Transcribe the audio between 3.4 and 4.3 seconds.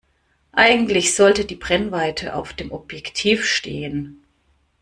stehen.